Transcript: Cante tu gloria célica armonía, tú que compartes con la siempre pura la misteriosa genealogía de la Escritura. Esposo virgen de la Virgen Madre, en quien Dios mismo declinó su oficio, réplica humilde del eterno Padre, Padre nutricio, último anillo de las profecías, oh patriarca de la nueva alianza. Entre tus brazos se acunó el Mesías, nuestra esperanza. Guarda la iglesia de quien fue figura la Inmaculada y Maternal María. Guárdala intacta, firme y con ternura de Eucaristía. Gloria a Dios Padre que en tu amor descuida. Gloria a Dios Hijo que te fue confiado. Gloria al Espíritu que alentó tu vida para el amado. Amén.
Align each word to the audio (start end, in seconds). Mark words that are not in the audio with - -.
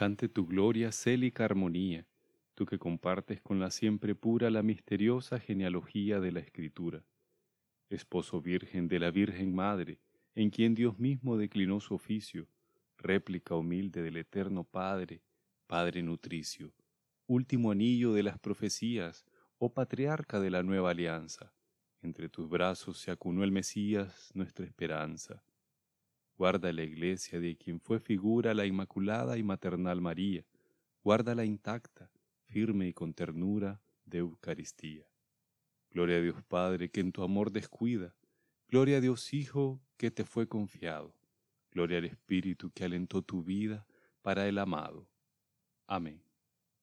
Cante 0.00 0.30
tu 0.30 0.46
gloria 0.46 0.92
célica 0.92 1.44
armonía, 1.44 2.06
tú 2.54 2.64
que 2.64 2.78
compartes 2.78 3.42
con 3.42 3.60
la 3.60 3.70
siempre 3.70 4.14
pura 4.14 4.48
la 4.48 4.62
misteriosa 4.62 5.38
genealogía 5.38 6.20
de 6.20 6.32
la 6.32 6.40
Escritura. 6.40 7.04
Esposo 7.90 8.40
virgen 8.40 8.88
de 8.88 8.98
la 8.98 9.10
Virgen 9.10 9.54
Madre, 9.54 9.98
en 10.34 10.48
quien 10.48 10.74
Dios 10.74 10.98
mismo 10.98 11.36
declinó 11.36 11.80
su 11.80 11.92
oficio, 11.92 12.48
réplica 12.96 13.54
humilde 13.54 14.00
del 14.00 14.16
eterno 14.16 14.64
Padre, 14.64 15.20
Padre 15.66 16.02
nutricio, 16.02 16.72
último 17.26 17.70
anillo 17.70 18.14
de 18.14 18.22
las 18.22 18.38
profecías, 18.38 19.26
oh 19.58 19.74
patriarca 19.74 20.40
de 20.40 20.48
la 20.48 20.62
nueva 20.62 20.92
alianza. 20.92 21.52
Entre 22.00 22.30
tus 22.30 22.48
brazos 22.48 22.96
se 22.96 23.10
acunó 23.10 23.44
el 23.44 23.52
Mesías, 23.52 24.30
nuestra 24.32 24.64
esperanza. 24.64 25.44
Guarda 26.40 26.72
la 26.72 26.84
iglesia 26.84 27.38
de 27.38 27.54
quien 27.54 27.78
fue 27.80 28.00
figura 28.00 28.54
la 28.54 28.64
Inmaculada 28.64 29.36
y 29.36 29.42
Maternal 29.42 30.00
María. 30.00 30.42
Guárdala 31.04 31.44
intacta, 31.44 32.10
firme 32.46 32.88
y 32.88 32.94
con 32.94 33.12
ternura 33.12 33.82
de 34.06 34.20
Eucaristía. 34.20 35.06
Gloria 35.90 36.16
a 36.16 36.20
Dios 36.22 36.42
Padre 36.44 36.90
que 36.90 37.00
en 37.00 37.12
tu 37.12 37.22
amor 37.22 37.52
descuida. 37.52 38.14
Gloria 38.70 38.96
a 38.96 39.00
Dios 39.02 39.34
Hijo 39.34 39.82
que 39.98 40.10
te 40.10 40.24
fue 40.24 40.48
confiado. 40.48 41.14
Gloria 41.72 41.98
al 41.98 42.06
Espíritu 42.06 42.70
que 42.70 42.84
alentó 42.84 43.20
tu 43.20 43.42
vida 43.42 43.86
para 44.22 44.48
el 44.48 44.56
amado. 44.56 45.06
Amén. 45.86 46.29